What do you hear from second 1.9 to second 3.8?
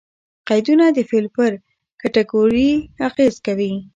کېټګوري اغېز کوي.